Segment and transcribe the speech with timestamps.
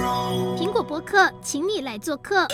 [0.00, 2.46] 苹果博客，请你来做客。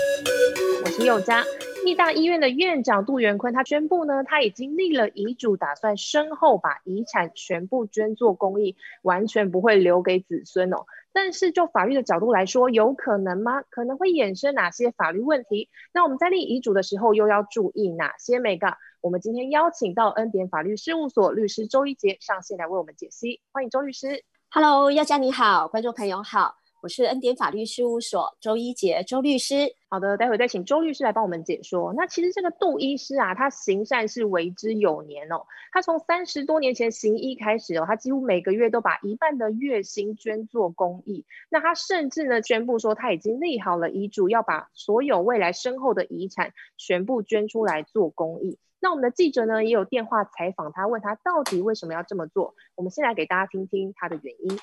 [0.84, 1.44] 我是宥嘉。
[1.84, 10.86] 义大医院的院长杜元坤，他宣布呢，他已经立了遗嘱，打算身后把遗产全部捐做公益，完全不会留给子孙哦。
[11.12, 13.62] 但是就法律的角度来说，有可能吗？
[13.70, 15.70] 可能会衍生哪些法律问题？
[15.92, 18.76] 那我们在立遗嘱的时候，又要注意哪些美感？
[19.00, 23.40] 我们今天邀请到恩典法律事务所律师周一杰上线来为我们解析。
[23.52, 24.24] 欢迎周律师。
[24.50, 26.56] Hello，宥嘉你好，观众朋友好。
[26.86, 29.74] 我是恩典法律事务所周一杰周律师。
[29.88, 31.92] 好的，待会再请周律师来帮我们解说。
[31.96, 35.44] 那其实这个杜医师啊，他行善是为之有年哦。
[35.72, 41.26] 他从三十多年前行医开始哦，他几乎每个月都把一半的月薪捐做公益。
[41.48, 48.60] 那他甚至呢宣布说，他已经立好了遗嘱，要把所有未来身后的遗产全部捐出来做公益。
[48.78, 52.54] 那我们的记者呢也有电话采访他，问他到底为什么要这么做。
[52.76, 54.56] 我们先来给大家听听他的原因。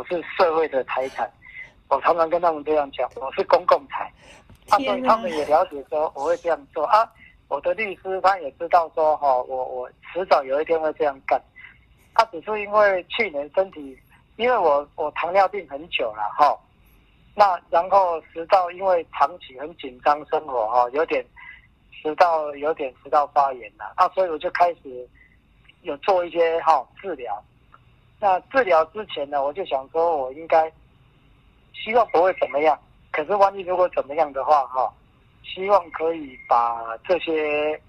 [0.00, 1.30] 我是社会的财产，
[1.88, 4.10] 我常常跟他们这样讲，我是公共财，
[4.70, 7.06] 啊，所以他们也了解说我会这样做啊。
[7.48, 11.38] 我的律师他也知道说哈，我我迟早有一天会这样干。
[12.14, 13.94] 他只是因为去年身体，
[14.36, 16.58] 因为我我糖尿病很久了哈，
[17.34, 21.22] 那然后食道因为长期很紧张生活哈，有点
[21.92, 25.06] 食道有点食道发炎了啊，所以我就开始
[25.82, 27.44] 有做一些哈治疗。
[28.20, 30.70] 那治疗之前呢，我就想说，我应该
[31.72, 32.78] 希望不会怎么样。
[33.10, 34.92] 可是万一如果怎么样的话，哈，
[35.42, 37.80] 希望可以把这些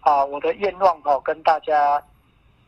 [0.00, 2.00] 啊我的愿望哈跟大家，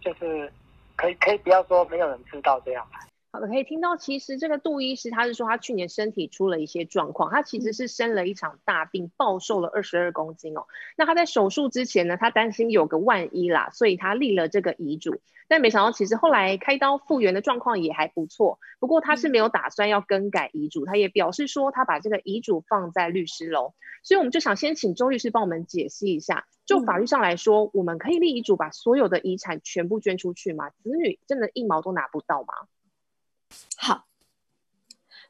[0.00, 0.50] 就是
[0.96, 2.86] 可以可以不要说没有人知道这样。
[3.34, 10.66] 好的，可以听到，其实这个杜医师他是说，他去年身体出了一些状况，他其实是生了一场大病，暴瘦了二十二公斤哦。
[10.96, 15.20] 那他在手术之前呢，他担心有个万一啦，所以他立了这个遗嘱。
[15.48, 18.60] 但没想到，其实后来开刀复原的状况也还不错。
[18.78, 23.74] 不过他是没有打算要更改遗嘱，他也表示说，他把这个遗嘱放在律师楼。
[24.04, 30.70] 所以我们就想先请周律师帮我们解析一下，就法律上来说，我们可以立遗嘱把所有的遗产全部捐出去吗？
[30.70, 32.54] 子女真的一毛都拿不到吗？
[33.76, 34.04] 好，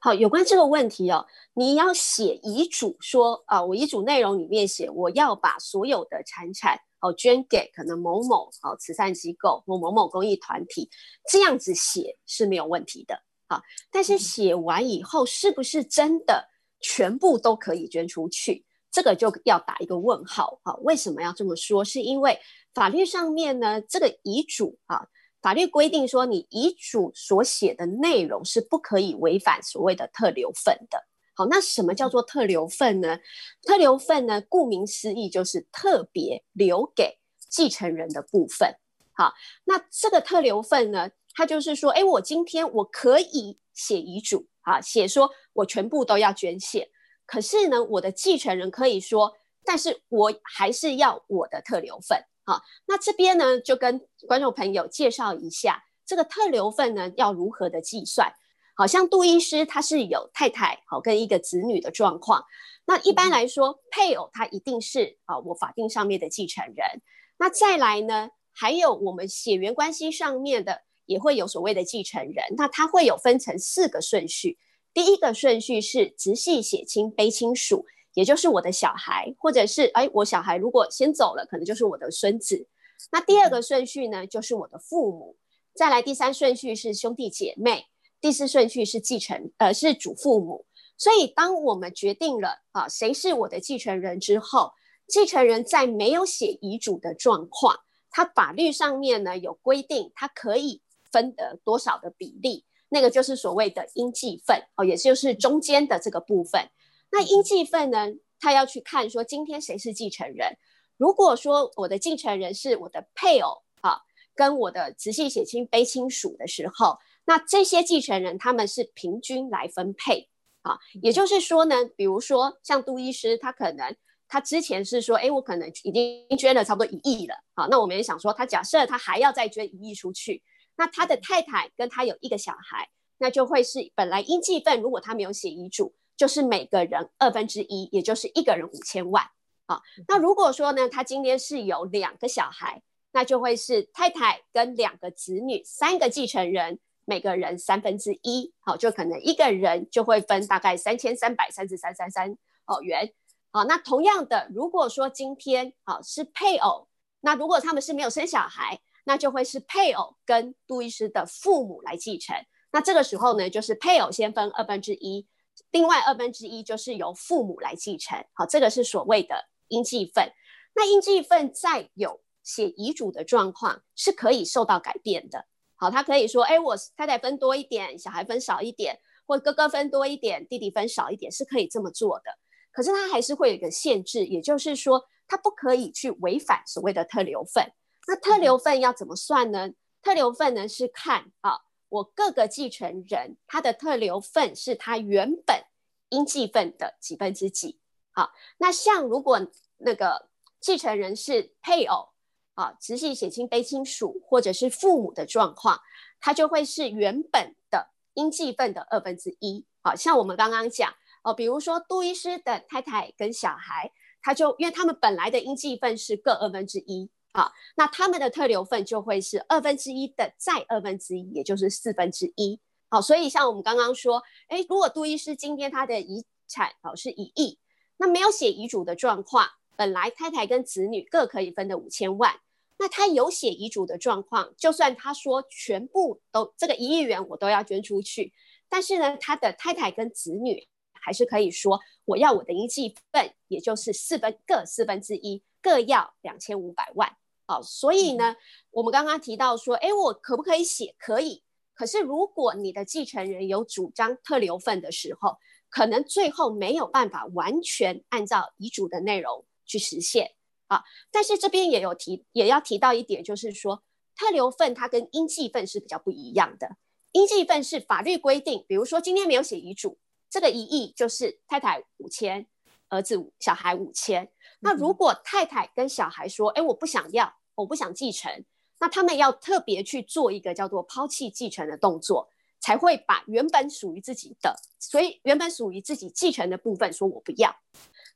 [0.01, 10.91] 好，有关这个问题哦，你要写遗嘱说啊，我遗嘱内容里面写我要把所有的财产哦捐给可能某某哦慈善机构或某某公益团体，
[11.31, 13.62] 这样子写是没有问题的啊。
[13.91, 16.49] 但是写完以后是不是真的
[16.81, 18.65] 全部都可以捐出去？
[18.91, 20.75] 这个就要打一个问号啊。
[20.83, 21.85] 为什么要这么说？
[21.85, 22.39] 是因为
[22.75, 25.09] 法律上面呢，这个遗嘱啊。
[25.44, 31.05] 法律规定说，你遗嘱所写的内容是不可以违反所谓的特留份的。
[31.34, 33.19] 好，那什么叫做特留份呢？
[33.62, 37.19] 特留份呢，顾名思义就是特别留给
[37.50, 38.75] 继承人的部分。
[39.12, 39.34] 好，
[39.65, 46.88] 那这个特留份呢，它就是说，哎，我今天我可以写遗嘱啊，写说我全部都要捐献，
[47.26, 52.25] 可是呢，我的继承人可以说，但是我还是要我的特留份。
[52.44, 58.32] 好，那这边呢，就跟观众朋友介绍一下这个特留份呢要如何的计算。
[58.77, 62.44] 好像杜医师他是有太太好跟一个子女的状况，
[62.87, 67.00] 那一般来说配偶他一定是啊我法定上面的继承人。
[67.38, 74.59] 那再来呢，还有我们血缘关系上面的也会有所谓的继承人，那他会有分成四个顺序，
[74.93, 77.87] 第一个顺序是直系血亲卑亲属。
[78.14, 82.66] 也就是我的小孩，或者是哎，我小孩如果先走了，可能就是我的孙子。
[83.12, 85.36] 那第二个顺序呢，就是我的父母。
[85.75, 87.86] 再来第三顺序是兄弟姐妹，
[88.20, 90.64] 第四顺序是继承，呃，是祖父母。
[90.97, 94.70] 所以，当我们决定了啊，谁是我的继承人之后，
[95.08, 106.70] 继承人在没有写遗嘱的状况，他法律上面呢有规定，他可以分得多少的比例，那个就是所谓的应继份哦，也就是中间的这个部分。
[107.14, 108.08] 那应继份呢？
[108.41, 110.58] 他要去看说，今天谁是继承人。
[110.97, 114.00] 如果说我的继承人是我的配偶啊，
[114.34, 120.28] 跟我的直系血亲卑亲属的时候，那这些继承人他们是平均来分配
[120.62, 120.76] 啊。
[121.02, 123.96] 也就是说呢，比如说像杜医师，他可能
[124.26, 127.69] 他之前是说，哎，我可能已经捐了差不多一亿了啊。
[127.70, 130.43] 那我们也想说，他假设他还要再捐一亿出去，
[130.75, 135.94] 那他的太太跟他有一个小孩，那就会是本来应继份，如果他没有写遗嘱。
[136.16, 139.25] 就是每个人二分之一，也就是一个人五千万
[139.66, 139.81] 啊。
[140.08, 142.82] 那如果说呢，他今天是有两个小孩，
[143.12, 152.37] 那就会是太太跟两个子女，三个继承人，每个人三分之一，好，就可能一个人就会分大概三千三百三十三三三
[152.67, 153.12] 哦元。
[153.52, 156.88] 好，那同样的，如果说今天啊是配偶，
[157.20, 162.37] 那如果他们是没有生小孩，那就会是配偶跟杜医师的父母来继承。
[162.72, 165.28] 那这个时候呢，就是配偶先分二分之一，
[165.71, 168.25] 另外二分之一就是由父母来继承。
[168.33, 170.33] 好，这个是所谓的应继份。
[170.75, 175.47] 那应继份在有写遗嘱的状况是可以受到改变的。
[175.77, 182.25] 好，他可以说，哎，我太太分多一点，小孩分少一点，或哥哥分多一点，弟弟分少一点，是可以这么做的。
[182.73, 187.73] 可是他还是会有一个限制，也就是说，他不可以去违反所谓的特留份。
[188.06, 189.71] 那特留份要怎么算呢？
[190.03, 191.59] 特留份呢是看啊。
[191.94, 195.64] 我各个继承人，他的特留份是他原本
[196.08, 197.79] 应继分的几分之几。
[198.11, 199.41] 好，那像如果
[199.76, 200.29] 那个
[200.61, 202.08] 继承人是配偶
[202.55, 205.81] 啊、直系血亲卑亲属或者是父母的状况，
[206.20, 209.64] 他就会是原本的应继分的二分之一。
[209.81, 210.93] 好，像我们刚刚讲
[211.23, 217.11] 哦，比如说杜医师的太太跟小孩，他就因为他们本来的应继分是各二分之一。
[217.36, 222.60] 好，那他们的特留份就会是二分之一的再二分之一，也就是四分之一。
[222.88, 227.58] 好，所以像我们刚刚说，哎，如果杜医师今天他的遗产哦是一亿，
[227.96, 232.38] 那没有写遗嘱的状况，本来太太跟子女各可以分的五千万，
[232.78, 238.32] 那他有写遗嘱的状况，就算他说全部都这个一亿元我都要捐出去，
[238.69, 247.16] 但是呢，他的太太跟子女还是可以说我要我的一季份，也就是四分各四分之一，各要两千五百万。
[247.46, 248.37] 好，所以呢，
[248.70, 250.94] 我们刚刚提到说，哎，我可不可以写？
[250.99, 251.43] 可以。
[251.75, 255.37] 可是如果你的继承人有主张特留份的时候，
[255.69, 260.32] 可能最后没有办法完全按照遗嘱的内容去实现。
[260.69, 263.82] 啊，但是这边也有提，也要提到一点，就是说
[264.17, 266.76] 特留份它跟应继份是比较不一样的。
[267.12, 269.99] 应继份是法律规定，比如说今天没有写遗嘱，
[270.31, 272.46] 这个一亿就是太太五千，
[272.88, 274.31] 儿子五，小孩五千。
[274.64, 278.44] 那如果太太跟小孩说：“哎，我不想要，我不想继承。”
[278.81, 282.28] 那他们要特别去做一个叫做抛弃继承的动作，
[282.61, 287.55] 才会把原本属于自己的，所以原本属于自己继承的部分说我不要。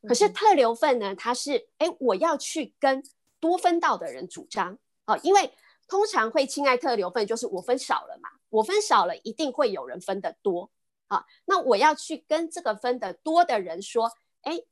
[0.08, 3.02] 可是特留份呢，它是哎，我要去跟
[3.38, 5.52] 多分到的人主张啊，因为
[5.86, 10.70] 通常会亲爱特留份就是我分少了嘛，我分少了一定会有人分得多
[11.08, 11.26] 啊。
[11.44, 14.10] 那我要去跟这个分得多的人说，
[14.42, 14.62] 哎。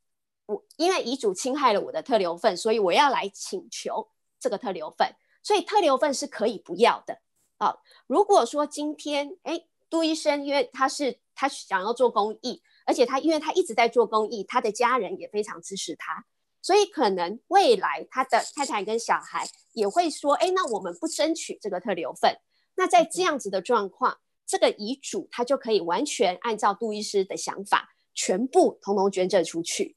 [0.47, 4.09] 我因为遗嘱侵害了我的特留份，所以我要来请求
[4.41, 5.15] 这个特留份。
[5.43, 7.21] 所以特留份是可以不要的
[7.59, 7.77] 啊。
[8.09, 16.25] 如果说今天，哎，杜医生，因为他是他想要做公益，而且他因为他一直在做公益，他的家人也非常支持他，
[16.61, 22.37] 所以可能未来他的太太跟小孩也会说，哎，那我们不争取这个特留份。
[22.75, 29.95] 那在这样子的状况，这个遗嘱他就可以完全按照杜医师的想法，全部统统捐赠出去。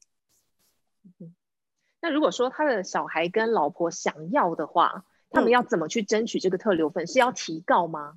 [2.02, 7.06] 那如果说他的小孩跟老婆想要的话，他们要怎么去争取这个特留份？
[7.06, 8.14] 是要提告吗？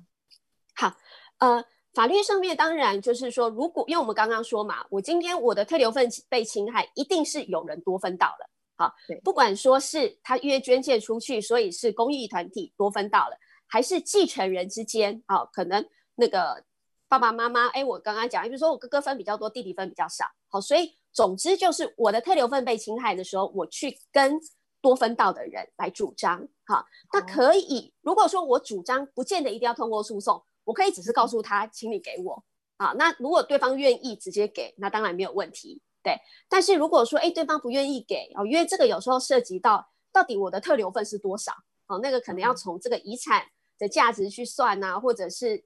[0.74, 0.96] 好，
[1.38, 8.50] 呃，法律上面当然就是说，如果因为我们刚刚说嘛，我今天我的特留份被侵害，一定是有人多分到了。
[8.76, 13.36] 好，不管说是他约捐献出去，所以是公益团体多分到了，
[13.66, 16.64] 还是继承人之间啊，可能那个
[17.06, 20.94] 爸爸妈妈，哎，我刚刚讲，比如说我哥哥分比较多，弟弟分比较少，好，所以。
[21.14, 24.38] 总之就是我的特留份被侵害的时候，我去跟
[24.82, 27.94] 多分到的人来主张，哈，那可以。
[28.02, 32.44] 如果说我主张不见得一定要通过诉讼，我可以只是告诉他，请你给我，
[32.76, 36.18] 啊，那如果对方愿意直接给，那当然没有问题，对。
[36.48, 41.52] 但是如果说，哎，对方不愿意给，哦，因为这个有时候涉及到到底我的特留份是多少，
[41.86, 43.46] 哦，那个可能要从这个遗产
[43.78, 45.64] 的价值去算呐，或者是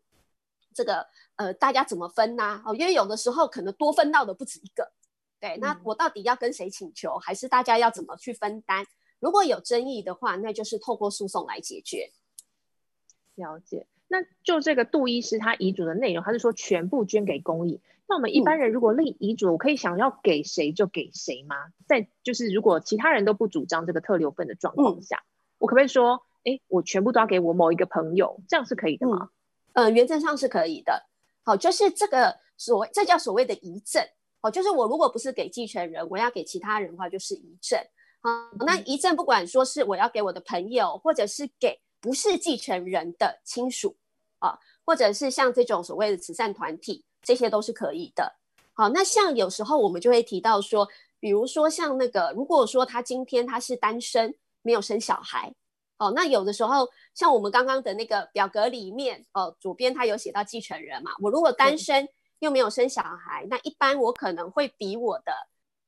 [0.74, 1.06] 这个
[1.36, 4.92] 呃大家怎么分呐，哦，因为有的时候可能多分到的不止一个。
[5.40, 8.84] 对，那我到底要跟谁请求，还是大家要怎么去分担？
[9.20, 12.10] 如果有争议的话，那就是透过诉讼来解决。
[13.34, 13.86] 了解。
[14.08, 17.80] 那就这个杜医师他遗嘱的内容，他是说全部捐给公益。
[18.08, 21.56] 那我们一般人如果立遗嘱，我可以想要给谁就给谁吗？
[21.86, 25.28] 在就是如果其他人都不主张这个特留份的状况下，嗯、
[25.58, 28.40] 我可不可以说，哎，我全部都要给我某一个朋友？
[28.48, 29.28] 这样是可以的吗？
[29.74, 31.06] 嗯，呃、原则上是可以的。
[31.44, 34.02] 好，就是这个所谓，这叫所谓的遗赠。
[34.40, 37.76] 哦，就是我如果不是给继承人，我要给其他人的话，就是遗赠。
[38.20, 38.30] 好，
[38.60, 43.96] 那遗赠不管说是我要给我的朋友，或者是给不是继承人的亲属
[44.38, 48.36] 啊，或者是像这种所谓的慈善团体，这些都是可以的。
[48.74, 55.52] 好，那像有时候我们就会提到说，比如说像那个，如果说他今天他是单身，没有生小孩，
[55.98, 62.08] 哦，那有的时候像我们刚刚的那个表格里面，哦，左边他有写到继承人嘛，我如果单身。
[62.40, 65.32] 又没有生小孩，那一般我可能会比我的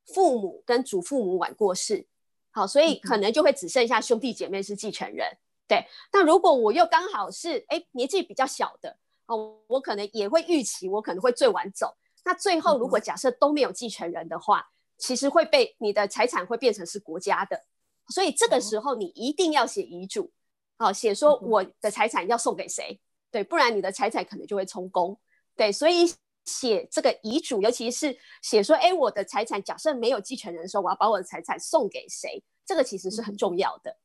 [0.06, 2.06] 父母跟祖父母晚过世，
[2.50, 5.38] 好，所以可能就会只剩下兄弟姐妹是继承人。
[5.68, 11.96] 对，那如果我又刚好是哎年纪比较小的，哦，我可能也会预期我可能会最晚走。
[12.24, 17.64] 那最后如果假设都没有继承人的话，嗯、其实会被你的财产会变成是国家的，
[18.08, 20.32] 所以这个时候你一定要写遗嘱，
[20.76, 25.16] 好、哦，写说我的财产要送给谁，对，不然你的财产可能就会充公，
[25.54, 26.12] 对，所以
[26.44, 33.96] 写这个遗嘱，尤其是写说，哎，我的财产假设没有继承人的时候，我要把我的财产送给谁，这个其实是很重要的。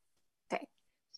[0.47, 0.67] 对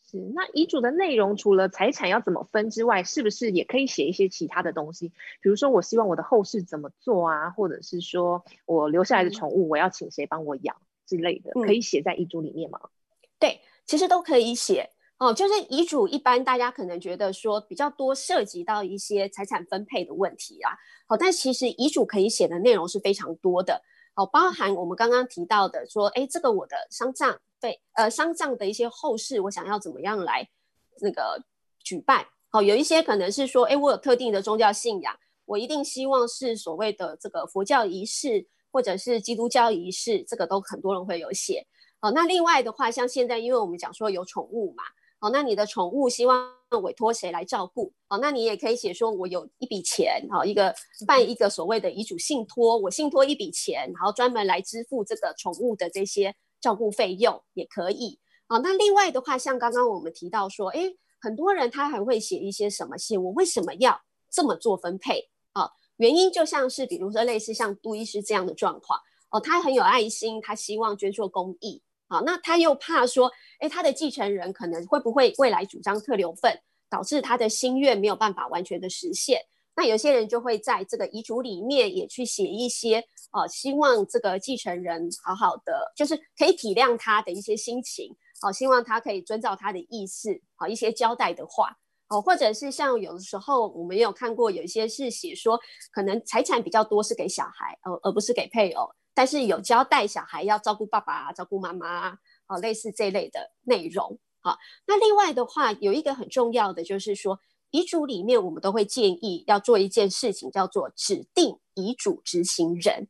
[0.10, 5.10] 是，那遗嘱的内容除了财产要怎么分之外，是不是也可以写一些其他的东西？
[5.42, 12.80] 比如说，我希望我的后事怎么做啊，或者是说我留下来的宠物，我要请谁帮我养之类的，可以写在遗嘱里面吗？
[12.84, 12.90] 嗯，
[13.40, 15.34] 对，其实都可以写哦。
[15.34, 20.72] 就是遗嘱一般大家可能觉得说比较多涉及到一些财产分配的问题啊，
[21.08, 23.82] 好，但其实遗嘱可以写的内容是非常多的，
[24.16, 27.40] 哦，包含我们刚刚提到的说，哎，这个我的丧葬。
[27.60, 30.48] 费，呃，丧葬的一些后事，我想要怎么样来
[31.02, 31.44] 那个
[31.80, 32.24] 举办？
[32.50, 41.66] 好，有一些可能是说，哎，我有特定的宗教信仰，我一定希望是所谓的这个佛教仪式，或者是基督教仪式，这个都很多人会有写。
[42.00, 44.84] 好，那另外的话，像现在，因为我们讲说有宠物嘛，
[45.20, 47.94] 好，那你的宠物希望委托谁来照顾？
[48.10, 50.74] 哦，那你也可以写说，我有一笔钱，哦，一个
[51.06, 56.36] 办一个所谓的遗嘱信托，我信托一笔钱，然后专门来支付这个宠物的这些。
[56.60, 58.60] 照顾费用也可以哦。
[58.64, 63.24] 那另外的话，像刚刚我们提到说，诶，很多人他还会写一些什么信？
[63.24, 65.70] 我为什么要这么做分配啊？
[65.98, 72.22] 原因就像是，比如说类似像杜医师这样的状况哦，他很有爱心，他希望捐做公益好。
[72.22, 76.60] 那他又怕说，诶，他的继承人可能会不会未来主张特留份，
[76.90, 79.42] 导致他的心愿没有办法完全的实现。
[79.76, 83.04] 那有些人就会在这个遗嘱里面也去写一些。
[83.32, 95.60] 哦，希望这个继承人好好的，就是可以体谅他的一些心情，好，希望他可以遵照他的意思，好，一些交代的话，哦，或者是像有的时候我们有看过，有一些是写说，
[95.92, 107.40] 可能财产比较多是给小孩，呃，而不是给配偶，但是有交代小孩要照顾爸爸啊、照顾妈妈，哦，类似这类的内容，好，那另外的话，有一个很重要的就是说，
[107.72, 113.08] 遗嘱里面我们都会建议要做一件事情，叫做指定遗嘱执行人。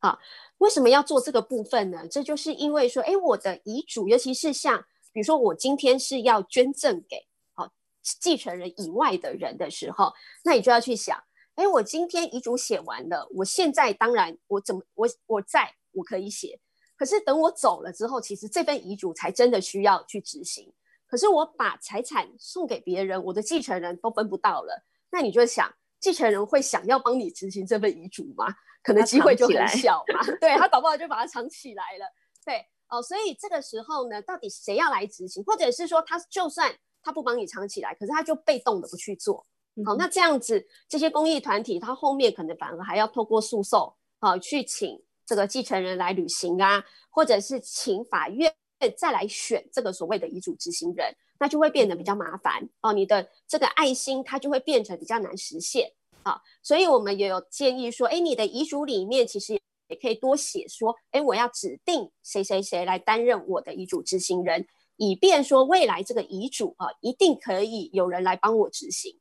[0.00, 0.18] 好，
[0.58, 2.06] 为什么要做这个部分呢？
[2.06, 10.12] 这就是因为说，哎，我的遗嘱，尤其是像，比如说我今天是要捐赠给好继承人以外的人的时候，
[10.44, 11.18] 那你就要去想，
[11.58, 16.60] 哎，我今天遗嘱写完了，我现在当然我怎么我我在我可以写，
[16.96, 20.72] 可是等我走了之后，其实这份遗嘱才真的需要去执行。
[21.04, 28.54] 可是我把财产送给别人，我的继承人都分不到了，那你就想，继承人会想要帮你执行这份遗嘱吗？
[28.84, 32.06] 可能机会就很小嘛， 对他搞不好就把它藏起来了。
[32.44, 36.72] 对哦，所以这个时候呢，到底谁要来执行，或者是说他就算
[37.02, 39.44] 他不帮你藏起来，可是他就被动的不去做。
[39.84, 43.80] 好、那这样子这些公益团体，他后面可能反而还要透过诉讼，
[44.20, 48.52] 好、哦、去请这个继承人来履行啊，或者是请法院
[48.96, 52.92] 再来选这个所谓的遗嘱执行人，那就会变得比较麻烦哦。
[52.92, 55.92] 你的这个爱心，它就会变成比较难实现。
[56.22, 64.66] 好，所以我们也有建议说，哎，你的遗嘱里面其实也可以多写说，哎，我要指定谁谁谁来担任我的遗嘱执行人，
[64.96, 69.18] 以便说未来这个遗嘱啊，一定可以有人来帮我执行。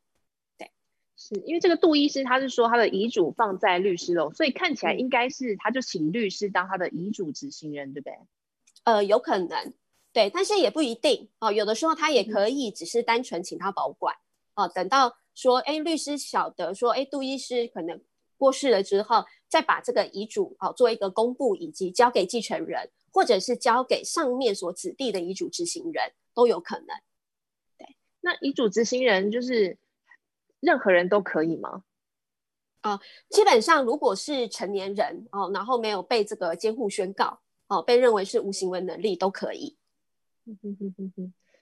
[1.18, 8.18] 对，是因为这个杜医师他是说他的遗嘱放在律师楼，所以看起来应该是他就请律师当他的遗嘱执行人，对不对？
[8.84, 9.74] 呃，有可能，
[10.14, 14.16] 对，但是也不一定哦，有的时候他也可以只是单纯请他保管
[14.56, 15.18] 哦，等到。
[15.38, 18.02] 说，哎，律师晓得说，哎，杜医师可能
[18.38, 26.88] 过世了之后，再把这个遗嘱哦做一个公布，以及交给继承人，或者是交给上面所指定的遗嘱执行人都有可能。
[27.78, 29.78] 对，那遗嘱执行人就是
[30.60, 31.84] 任何人都可以吗？
[32.82, 33.00] 啊，
[33.30, 39.78] 基本上如果是成年人哦，然后没有被这个监护宣告哦，被认为是无行为能力都可以。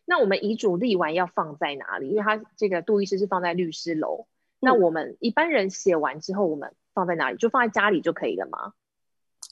[0.05, 2.09] 那我们遗嘱立完要放在哪里？
[2.09, 4.27] 因为他这个杜医师是放在律师楼。
[4.59, 7.37] 那我们一般人写完之后，我们放在哪里？
[7.37, 8.73] 就放在家里就可以了吗？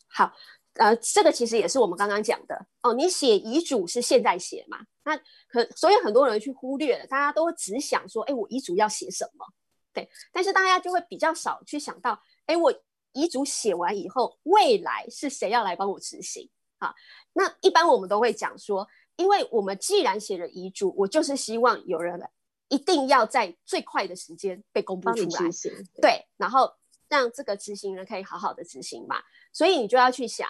[0.08, 0.34] 好，
[0.76, 2.94] 呃，这个其实也是我们刚刚讲的哦。
[2.94, 4.80] 你写遗嘱是现在写嘛？
[5.04, 9.46] 那可所以很多人去忽略了，大家都只想说，哎，我遗嘱要写什么？
[9.94, 12.74] 对，但是大家就会比较少去想到，哎，我
[13.12, 16.50] 遗嘱写完以后，未来是谁要来帮我执行？
[16.80, 16.94] 啊，
[17.34, 18.88] 那一般我们都会讲说。
[19.16, 22.20] 因为我们既然写了遗嘱，我就是希望有人，
[22.70, 26.74] 一定要在最快的时间被公布出来，对，对，然后
[27.08, 29.22] 让这个执行人可以好好的执行嘛。
[29.52, 30.50] 所以你就要去想，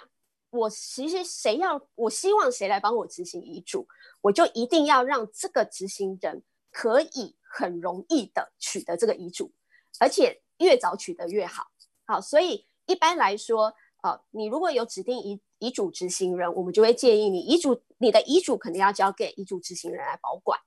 [0.54, 3.88] 我其实谁要，我希望谁来帮我执行遗嘱，
[4.20, 9.50] 我就一定要让这个执行人可以很容易的取得这个遗嘱，
[9.98, 11.66] 而且越早取得越好。
[12.06, 20.60] 好，所以一般来说，呃，你如果有指定遗遗嘱执行人，我们就会建议你遗嘱，你的遗嘱肯定要交给遗嘱执行人来保管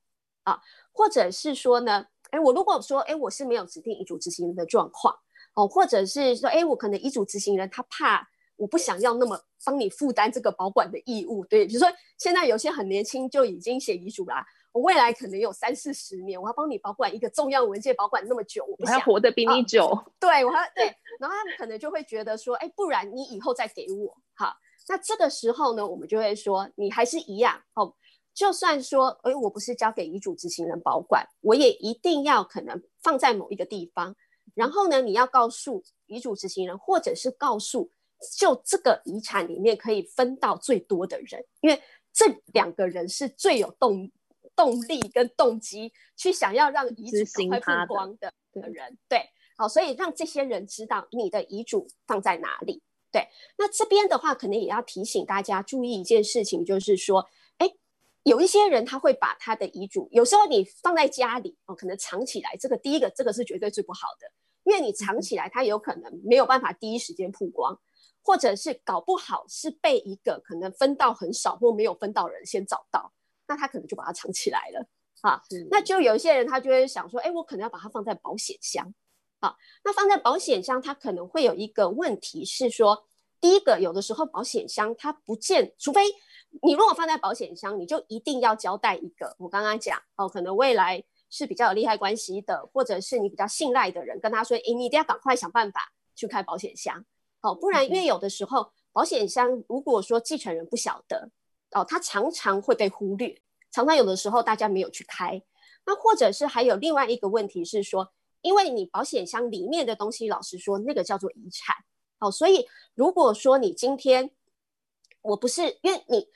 [0.44, 0.60] 啊，
[0.92, 5.18] 或者是说呢，哎，我如果说，哎，我是没有指定遗嘱执行人的状况，
[5.54, 8.28] 哦，或者是说，哎，我可能遗嘱执行人他怕。
[8.58, 11.88] 我不想要那么帮你负担这个保管的义务，对，比如说
[12.18, 20.86] 现在有些很年轻就已经写遗嘱啦，我未来可能有三四十年，我要帮你保管一个重要文件，保管那么久，我不想我还活得比你久， 啊、对我还对，
[21.20, 24.56] 然后他们可能就会觉得说，哎，不然你以后再给我，好，
[24.90, 27.94] 那这个时候呢，我们就会说，你还是一样，哦，
[28.34, 34.16] 就算说，哎，我不是交给遗嘱执行人保管，我也一定要可能放在某一个地方，
[34.56, 37.92] 然后呢，你要告诉遗嘱执行人，或者是告诉。
[38.38, 41.82] 就这个遗产里面可以分到最多的人，因为
[42.12, 44.12] 这两个人是最有动
[44.56, 48.98] 动力跟动机去想要让遗嘱赶快曝光的的人。
[49.08, 52.82] 对，好，所以让这些人知道你的遗嘱放在哪里。
[53.12, 57.26] 对，那这边的话，可能也要提醒大家注意一件事情，就是说，
[57.58, 57.72] 哎，
[58.24, 64.28] 有一些人他会把他的遗嘱，有时候你放在家里哦，可能藏起来，这个第一个，这个是绝对最不好的，
[64.64, 67.80] 因为你藏起来，他有可能没有办法第一时间曝光。
[68.28, 73.14] 或者是搞不好是被一个可能分到很少或没有分到人先找到，
[73.48, 74.86] 那他可能就把它藏起来了
[75.22, 75.42] 啊。
[75.72, 78.94] 那就有一些人他就会想说，哎，我可能要把它放在保险箱
[79.40, 79.56] 啊。
[79.86, 83.08] 那放在保险箱，它可能会有一个问题是说，
[83.40, 86.02] 第一个，有的时候保险箱它不见，除非
[86.62, 89.34] 你如果放在保险箱，你就一定要交代一个。
[89.40, 97.06] 我刚刚讲哦，可能未来是比较有利害关系的，或者是你比较信赖的人，跟他说，哎，你一定要赶快想办法去开保险箱。
[97.42, 101.30] 哦，不然，因为有的时候保险箱如果说继承人不晓得，
[101.72, 103.42] 哦，他常常会被忽略，
[103.72, 105.42] 常常有的时候大家没有去开。
[105.86, 111.76] 那或者是还有另外一个问题是说，因为你保险箱里面的东西，老实说，那个叫做遗产。
[112.20, 114.32] 哦，所以如果说你今天
[115.22, 116.28] 我不是因为你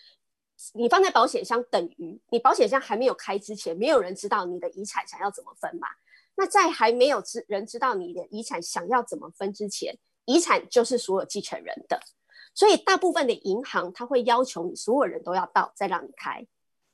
[0.74, 5.88] 你放在保险箱，等于你保险箱还没有开之前，没有人知道你的遗产想要怎么分嘛。
[6.36, 9.98] 那在还没有知人知道你的遗产想要怎么分之前。
[10.32, 12.00] 遗产就是所有继承人的，
[12.54, 16.48] 所以大部分的银行他会要求你所有人都要到再让你开，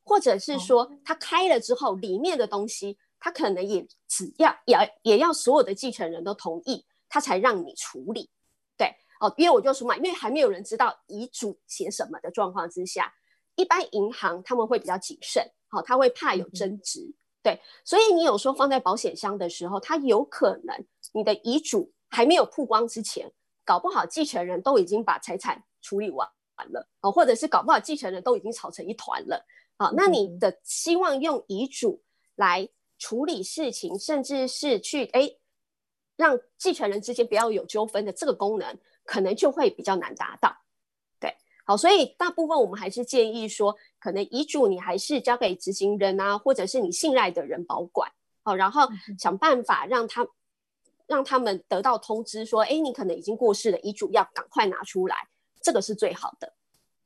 [0.03, 8.31] 或者是说他开了之后里面的东西他可能也只要也也要所有的继承人都同意他才让你处理。
[8.75, 13.13] 对哦，因为我就说嘛，因为还没有人知道遗嘱写什么的状况之下，
[13.55, 17.13] 一般银行他们会比较谨慎，好，他会怕有争执。
[17.43, 21.91] 对，所以你有时候放在保险箱的时候，他有可能你的遗嘱。
[22.17, 23.31] 还没有曝光之前，
[23.63, 29.91] 搞不好继承人都已经把财产处理完完了哦，或者是搞不好继承人都已经吵成一团了啊。
[29.95, 32.01] 那你的希望用遗嘱
[32.33, 35.29] 来处理事情，甚至是去哎
[36.15, 40.57] 让继承人之间不要有纠纷的这个功能，可能就会比较难达到。
[41.19, 41.31] 对，
[41.67, 50.27] 好，所以大部分我们还是建议说，可能遗嘱你还是交给执行人啊，或者是你信赖的人保管，好，然后想办法让他。
[51.07, 55.15] 让他们得到通知说，哎，你可能已经过世了，遗嘱要赶快拿出来，
[55.61, 56.53] 这个是最好的。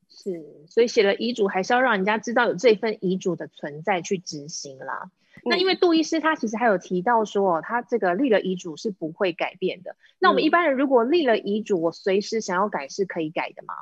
[0.10, 5.12] 是，所以写了遗嘱还是要让人家知道有这份遗嘱的存在去执行啦。
[5.36, 9.96] 嗯、那因为杜医师他其实还有提到说，他这个立了遗嘱是不会改变的。
[10.20, 13.74] 那我们一般人如果立了遗嘱，我随时想要改是可以改的吗？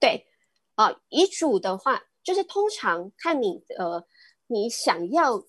[0.00, 0.26] 对，
[0.74, 4.06] 啊、呃，遗嘱的话，就是通常看你呃，
[4.46, 5.44] 你想要。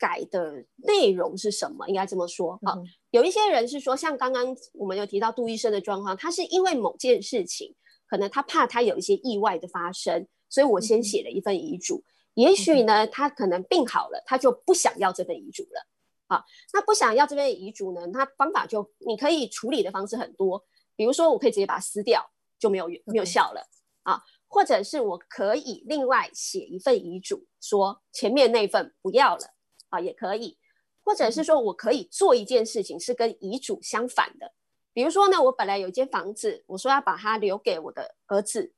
[0.00, 1.86] 改的内容是什么？
[1.86, 7.74] 应该这么说啊、嗯，有一些人是说，像刚刚我们有提到杜医生的状况，他是因为某件事情，
[8.08, 12.02] 可能他怕他有一些意外的发生，所以我先写了一份遗嘱。
[12.34, 15.86] 嗯、也许呢，他可能病好了，他就不想要这份遗嘱了。
[16.28, 18.08] 啊，那不想要这份遗嘱呢？
[18.12, 20.64] 他方法就你可以处理的方式很多，
[20.96, 22.24] 比如说我可以直接把它撕掉，
[22.58, 23.60] 就没有没有效了
[24.04, 29.42] 啊，或者是我可以另外写一份遗嘱，说前面那份不要了。
[29.90, 30.58] 啊，也可以，
[31.04, 34.52] 或者是说我可以做一件事情是跟遗嘱相反的，
[34.92, 38.72] 比如说呢，我本来有一间房子，我说要把它留给我的儿子，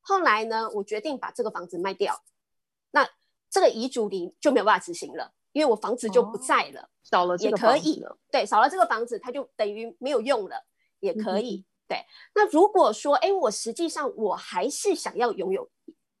[0.00, 2.22] 后来呢，我决定把这个房子卖掉，
[2.90, 3.08] 那
[3.50, 10.66] 这个遗嘱里就没有办法执行了，因为我房子就不在了，少了也可以，对，少了这个房子，它就等于没有用了，
[11.00, 12.04] 也可以，嗯、对。
[12.34, 15.70] 那如果说，哎，我实际上我还是想要拥有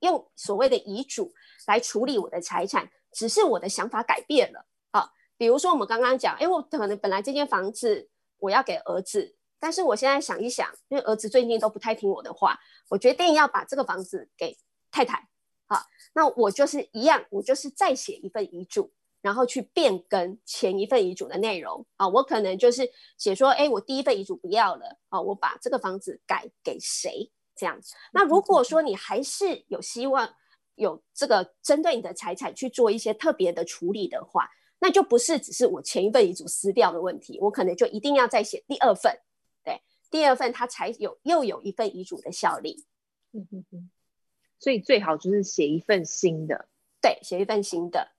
[0.00, 1.32] 用所谓的遗嘱
[1.66, 2.90] 来处理我的财产。
[3.12, 12.58] 只是我的想法改变了啊，比如说我们刚刚讲，哎，我可能本来这间房子我要给儿子，但是我现在想一想，因为儿子最近都不太听我的话，
[12.90, 14.54] 我决定要把这个房子给
[14.90, 15.26] 太太，
[15.68, 15.82] 啊，
[16.12, 27.94] 那我就是一样，我就是再写一份遗嘱，然后去变更前一份遗嘱的内容啊，我可能就是写说，哎，我第一份遗嘱不要了啊，我把这个房子改给谁这样子。
[28.12, 30.34] 那如果说你还是有希望
[30.74, 39.18] 有这个针对你的财产去做一些特别的处理的话，那就不是只是我前一份遗嘱撕掉的问题，我可能就一定要再写第二份，
[39.64, 42.84] 对，第二份它才有又有一份遗嘱的效力。
[43.32, 43.90] 嗯哼哼，
[44.58, 46.68] 所以最好就是写一份新的，
[47.00, 48.12] 对，写一份新的。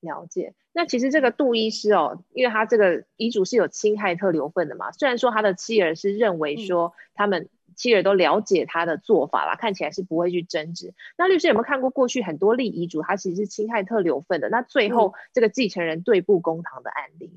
[0.00, 10.92] 了解，那其实这个杜医师哦，因为他这个遗嘱是有侵害特留份的嘛，虽然说他的妻儿是认为说他们妻儿都了解他的做法啦，嗯、看起来是不会去争执。
[11.16, 14.50] 那律师有没有看过过去很多立遗嘱，他其实是侵害特留份的？
[14.50, 17.32] 那最后这个继承人对簿公堂的案例？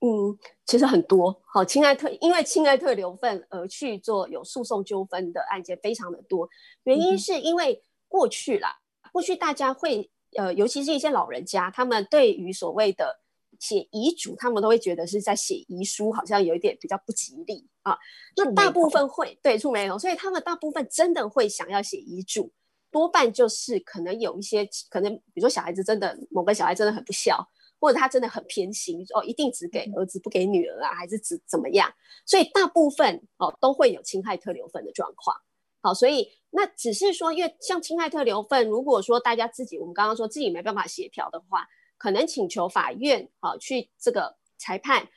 [0.00, 1.42] 嗯，其实很多。
[1.44, 6.48] 好，侵害特因为侵害特留份而去做有诉讼纠纷的案件非常的多，
[6.84, 10.08] 原因是因为过去啦，嗯、过去大家会。
[10.36, 13.20] 呃，尤其是一些老人家，他们对于所谓的
[13.60, 17.96] 写遗嘱，他们都会觉得是在写遗书，好像有一点比较不吉利啊。
[18.36, 22.52] 那大部分会对触眉头，所以他们大部分真的会想要写遗嘱，
[22.90, 27.46] 多半就是可能有一些可能，比如说小孩子真的某个小孩真的很不孝，
[27.80, 31.92] 或者他真的很偏心，哦，一定只给儿子不给女儿啊，还是只怎么样？
[32.24, 35.36] 所以大部分哦都会有侵害特留份的状况。
[35.80, 41.68] 好，所以那只是说，因为像侵害特留份，如果说大家自己，我们刚刚说自己没办法协调的话，
[42.04, 45.08] 可能请求法院啊去这个裁判。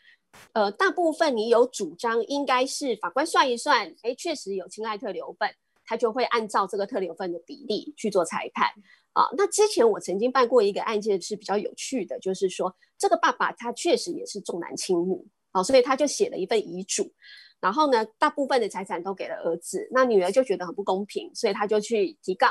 [0.53, 5.49] 呃，大部分你有主张，应该是法官算一算，哎，确实有侵害特留份，
[5.83, 8.69] 他就会按照这个特留份的比例去做裁判。
[9.11, 17.11] 啊，那之前我曾经办过一个案件是比较有趣的，就是说这个爸爸他确实也是重男轻女，好，所以他就写了一份遗嘱。
[17.59, 22.47] 然后呢，大部分的财产都给了儿子，那女儿就觉得很不公平，所以他就去提告、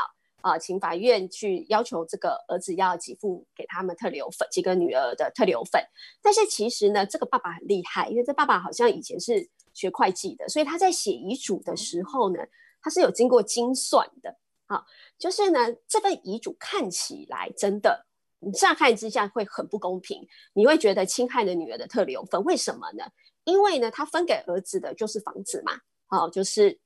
[0.47, 5.83] 呃，请法院去要求这个儿子要给付给他们特留份，几个女儿的特留份。
[6.23, 12.39] 但是其实呢，这个爸爸很厉害，因为这爸爸好像以前是学会计的，所以他在写遗嘱的时候呢，
[12.81, 14.37] 他是有经过精算的。
[14.69, 14.85] 好，
[15.19, 18.07] 就是呢，这份遗嘱看起来真的，
[18.39, 23.05] 你乍看之下会很不公平，你会觉得侵害了女儿的特留份，为什么呢？
[23.43, 25.73] 因为呢，他分给儿子的就是房子嘛，
[26.07, 26.79] 好、就是，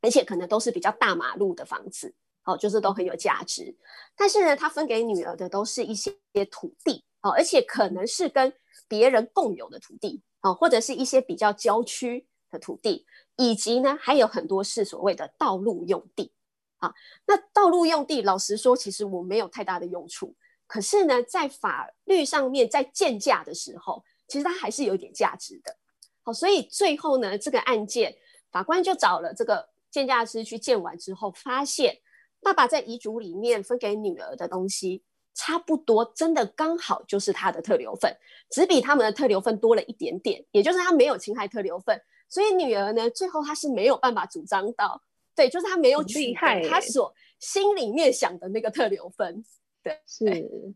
[0.00, 3.74] 而且可能都是比较大马路的房子，哦，就是都很有价值。
[4.16, 6.14] 但是呢，他分给女儿的都是一些
[6.50, 8.52] 土地，哦，而且可能是跟
[8.86, 16.32] 别人共有的土地，哦，或者是一些比较郊区的土地，以及呢，还有很多是所谓的道路用地，
[16.78, 16.94] 啊，
[17.26, 20.34] 那道路用地，老实说，其实我没有太大的用处，
[20.66, 25.76] 可是呢，在法律上面，在鉴价的时候，其实它还是有一点价值的。
[26.22, 28.16] 好，所以最后呢，这个案件
[28.50, 32.00] 法官就找了这个鉴价师去鉴完之后，发现
[32.44, 35.02] 爸爸在遗嘱里面分给女儿的东西
[35.34, 38.16] 差不多，真的刚好就是他的特留份，
[38.50, 45.02] 只比他们的特留份多了一点点，也就是他没有侵害特留份，所以女儿呢，最后他是没有办法主张到，
[45.34, 49.44] 对，就是他没有取害他所心里面想的那个特留份，
[49.82, 50.74] 对，是。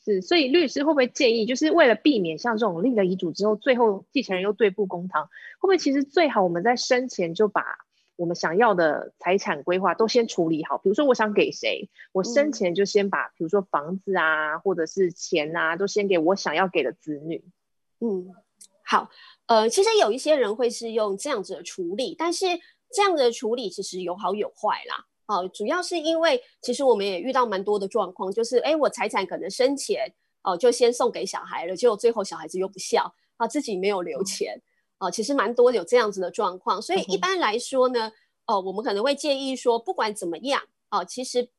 [0.00, 7.62] 是，所以律师会不会建议，就是为了避免像这种立了遗嘱之后，最后继承人又对簿公堂，会不会其实最好我们在生前就把
[8.18, 10.76] 我们想要的财产规划都先处理好？
[10.76, 17.44] 比如说我想给谁，我生前就先把，比如说房子啊，或者是钱啊，都先给我想要给的子女。
[18.00, 18.34] 嗯，
[18.84, 19.08] 好，
[19.46, 22.46] 呃，其实有一些人会是用这样子的处理，但是
[22.90, 25.06] 这样的处理其实有好有坏啦。
[25.26, 34.60] 哦，主要是因为其实我们也遇到蛮多的状况，就是哎，我财产可能生前哦就先送给小孩了，结果最后小孩子又不孝啊，自己没有留钱
[34.98, 36.80] 啊，其实蛮多有这样子的状况。
[36.80, 38.12] 所以一般来说呢，
[38.46, 41.50] 哦，我们可能会建议说，不管怎么样哦，其实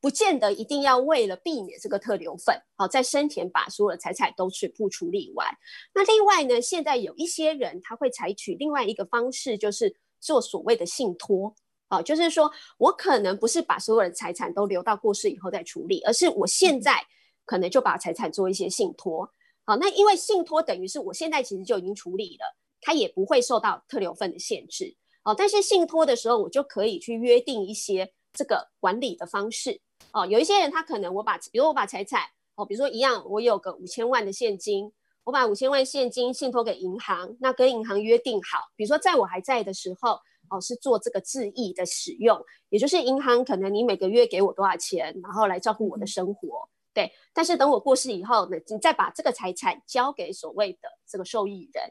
[0.00, 5.46] 不见得一定要为了避免这个特留份，好，在生前把所有的财产都全部处理完。
[5.94, 11.54] 那另外呢，现在有一些人他会采取另外一个方式，就是做所谓的信托。
[11.88, 17.00] 哦，就是说我可能不是把所有的财产都留到过世以后再处理，而是我现在
[17.44, 19.30] 可能就把财产做一些信托。
[19.64, 24.96] 好，那因为信托等于是我现在其实就已经处理了，它也不会受到特留份的限制。
[25.24, 29.80] 哦，但是信托的时候，我就可以去约定一些这个管理的方式。
[30.12, 32.22] 哦，有一些人他可能我把，比如我把财产，
[32.54, 34.92] 哦，比如说一样，我有个五千万的现金，
[35.24, 40.18] 我把五千万现金信托给银行，那跟银行约定好，比如说在我还在的时候。
[40.48, 47.10] 哦，是做这个自益的使用，也就是银行可能你每个月给我多少钱，然后来照顾我的生活，对。
[47.34, 51.82] 但是等我过世以后呢，你再把这个财产交给所谓的这个受益人，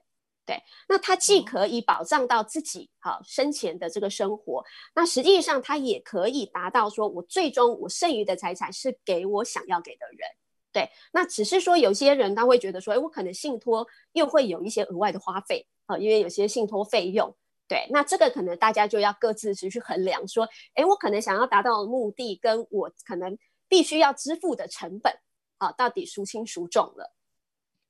[0.45, 0.61] 对。
[0.87, 10.29] 那他既可以保障到自己好生前的这个生活，那实际上他也可以达到说，我最终我剩余的财产是给我想要给的人，
[10.71, 17.35] 对，那只是说有些人他会觉得说，哎，我可能信托又会有一些额外的花费啊，因为有些信托费用。
[17.67, 23.35] 对，那这个可能大家就要各自去衡量，说，哎，我可能想要达到的目的，跟我可能
[23.67, 25.11] 必须要支付的成本
[25.57, 27.15] 啊，到底孰轻孰重了？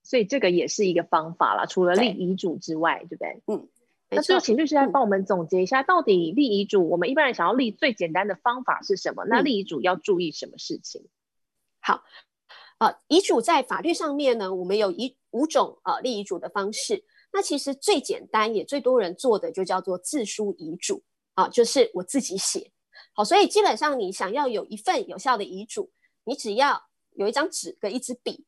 [0.05, 3.41] 所以这个也是一个方法啦，除了立遗嘱之外，对，对不对？
[3.47, 3.67] 嗯。
[4.07, 9.25] 那最后，请律师来帮我们总结一下，到底立遗嘱，我们一般人想要立最简单的方法是什么？
[9.25, 11.07] 那立遗嘱要注意什么事情？
[11.81, 12.03] 好，
[12.77, 17.03] 呃，遗嘱在法律上面呢，我们有一五种呃立遗嘱的方式。
[17.33, 22.71] 那其实最简单也最多人做的就叫做自书遗嘱啊，就是我自己写。
[23.13, 25.91] 好，所以基本上你想要有一份有效的遗嘱，
[26.25, 26.81] 你只要
[27.15, 28.45] 有一张纸跟一支笔，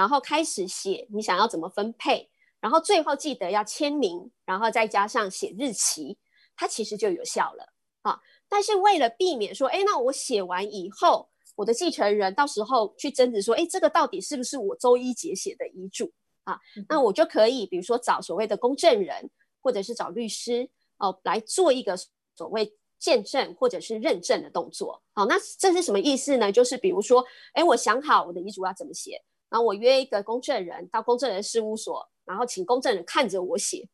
[0.00, 2.30] 然后开始写你想要怎么分配。
[2.58, 6.16] 然后最后记得要签名，然后再加上写日期，
[6.56, 8.18] 它其实就有效了啊。
[8.48, 16.10] 但是为了避免说，哎，那我写完以后，我的继承人到时候去争执说，哎，这个到底是不是我周一杰写的遗嘱
[16.44, 16.58] 啊？
[16.88, 21.94] 那我就可以，比如说找所谓的公证人，或者是找律师哦，来做一个
[22.36, 25.02] 所谓见证或者是认证的动作。
[25.12, 26.50] 好，那这是什么意思呢？
[26.50, 32.08] 就是比如说，哎，我想好我的遗嘱要怎么写，然后我约一个公证人到公证人事务所。
[32.26, 33.88] 然后请公证人看着我写，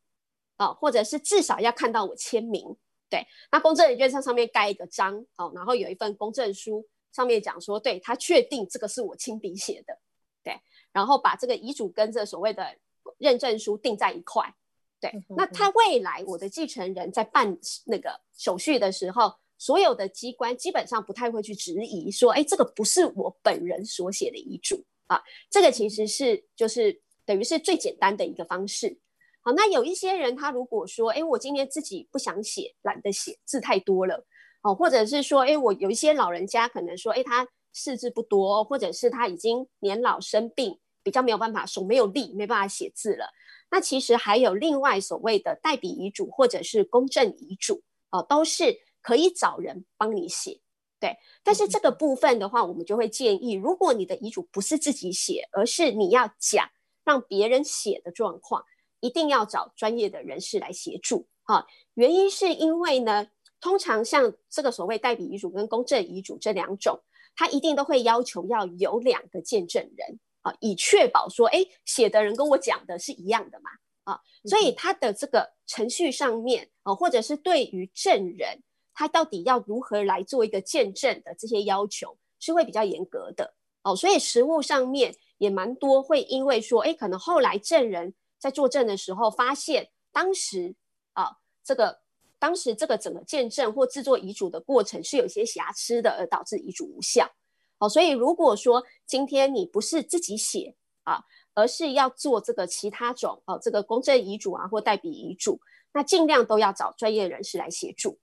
[0.58, 2.76] 啊，或者是至少要看到我签名，
[3.08, 3.26] 对。
[3.50, 9.98] 那公证人就在上面盖一个章，哦，然后有一份公证书，上面讲说，对，他确定这个是我亲笔写的，
[10.44, 10.60] 对。
[10.92, 12.76] 然后把这个遗嘱跟这所谓的
[13.16, 14.54] 认证书订在一块，
[15.00, 15.10] 对。
[15.28, 27.02] 那他未来我的继承人在办那个手续的时候，所有的机关基本上不太会去质疑说，哎，这个不是我本人所写的遗嘱啊，这个其实是就是。
[27.26, 29.00] 等于是最简单的一个方式。
[29.40, 34.24] 好，那有一些人他如果说，哎，我今天自己不想写，懒得写，字太多了，
[34.62, 43.26] 哦，或者是说，哎，我有一些老人家可能说，哎，他识字不多，或者是他已经年老生病，比较没有办法，手没有力，没办法写字了。
[43.72, 50.60] 那其实还有另外所谓的代笔遗嘱或者是公证遗嘱，哦，都是可以找人帮你写。
[51.06, 56.68] 对，但是这个部分的话，我们就会建议，如果你的遗嘱不是自己写，而是你要讲。
[57.04, 58.64] 让别人写的状况，
[58.98, 61.64] 一定要找专业的人士来协助啊。
[61.94, 63.28] 原因是因为呢，
[63.60, 67.00] 通常像这个所谓代笔遗嘱跟公证遗嘱这两种，
[67.36, 73.70] 它一定都会要求要有两个见证人啊，以确保说，哎，写的人跟我讲的是一样的嘛
[74.02, 74.20] 啊。
[74.44, 78.60] 所以它的这个程序上面啊，或者是对于证人，
[78.96, 83.54] 他到底要如何来做一个见证的这些要求，是会比较严格的
[83.84, 83.94] 哦。
[83.94, 85.14] 所以实务上面。
[85.38, 90.74] 也蛮多会因为说，哎，可能后来证人在作证的时候发现，当时
[91.12, 91.30] 啊，
[91.62, 92.00] 这个
[92.38, 97.30] 当时这个整个见证或制作遗嘱的过程是有些瑕疵的，而导致遗嘱无效。
[97.76, 105.60] 哦，所以如果说今天你不是自己写啊，而是要做这个其他种哦，这个公证遗嘱啊或代笔遗嘱，
[105.92, 108.18] 那尽量都要找专业人士来协助。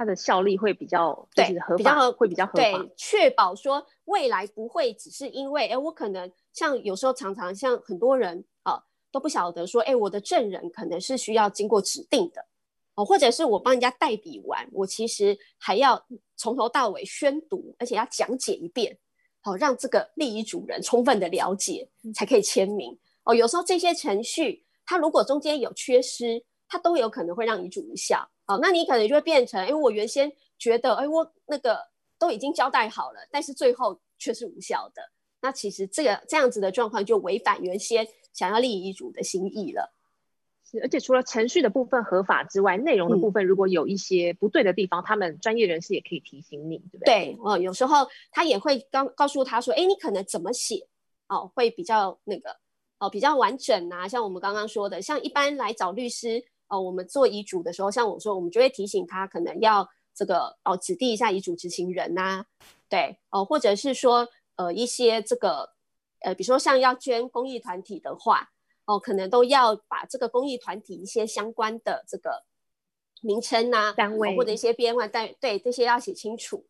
[0.00, 8.82] 它的效力会比较对，合法，比较会比较合法，对，确保说未来不会只是因为，哎，我可能像有时候常常像很多人啊
[9.12, 12.42] 都不晓得说，哎，我的证人可能是需要经过指定的，
[12.94, 16.02] 哦，或者是我帮人家代笔完，我其实还要
[16.34, 18.96] 从头到尾宣读，而且要讲解一遍，
[19.42, 22.98] 好，让这个立遗嘱人充分的了解，才可以签名。
[23.24, 28.26] 哦，有时候这些程序，它如果中间有缺失，它都有可能会让遗嘱无效。
[28.50, 31.78] 好，那你可能就会变成，因为我原先觉得，哎，我那个
[32.18, 35.00] 都已经交代好了，但是最后却是无效的。
[35.40, 39.94] 那其实这个这样子的状况就违反原先想要立遗嘱的心意了。
[40.68, 47.36] 是，而且除了程序的部分合法之外，内容的部分如果有一些不对的地方，嗯、他们专业人士也可以提醒你，对不对？
[47.36, 50.88] 对，哦，有时候他也会告告诉他说，哎，你可能怎么写，
[51.28, 52.56] 哦，会比较那个，
[52.98, 54.08] 哦，比较完整啊。
[54.08, 56.44] 像我们刚刚说的，像一般来找律师。
[56.70, 62.46] 哦，我们做遗嘱的时候，像我说，我们就会提醒他，可能要这个哦，指定一下遗嘱执行人呐、啊，
[62.88, 65.74] 对，哦，或者是说，呃，一些这个，
[66.20, 68.50] 呃，比如说像要捐公益团体的话，
[68.84, 72.44] 哦，可能都要把这个公益团体一些相关的这个
[73.20, 76.64] 名称呐、啊，单位、哦、或者一些编号，但对这些要写清楚，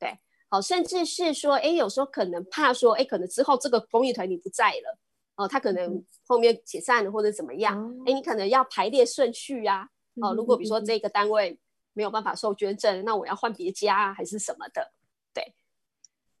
[0.00, 4.98] 对，好、哦，甚至是说，哎，有时候可能怕说，哎，可能之后这个公益团体不在了。
[5.36, 7.76] 哦，他可能后面解散了或者怎么样？
[8.06, 9.88] 哎、嗯，你可能要排列顺序呀、
[10.20, 10.28] 啊。
[10.28, 11.58] 哦，如果比如说这个单位
[11.92, 14.92] 没有办法受捐证，嗯、那我要换别家啊还是什么的？
[15.32, 15.52] 对。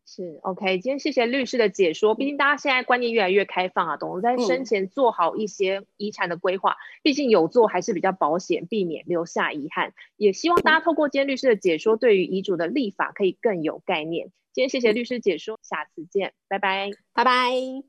[0.06, 2.14] 是 OK，今天谢谢律师的解说。
[2.14, 6.72] 毕竟大家现在观念越来越开放啊，懂得在生前做好一些遗产的规划。
[6.72, 9.94] 嗯、毕竟有做还是比较保险，避免留下遗憾。
[10.16, 14.30] 也希望大家透过今天律师的解说，对于遗嘱的立法可以更有概念。
[14.52, 17.84] 今天谢谢律师解说，下次见，拜拜，拜拜。